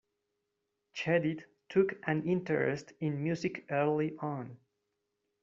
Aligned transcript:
Chedid 0.95 1.43
took 1.69 1.93
an 2.07 2.25
interest 2.27 2.91
in 3.01 3.21
music 3.21 3.67
early 3.69 4.17
on. 4.17 4.57